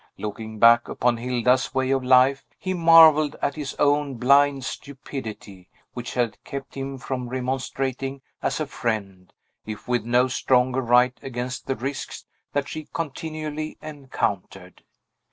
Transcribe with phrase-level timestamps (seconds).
[0.17, 6.15] Looking back upon Hilda's way of life, he marvelled at his own blind stupidity, which
[6.15, 9.31] had kept him from remonstrating as a friend,
[9.63, 14.83] if with no stronger right against the risks that she continually encountered.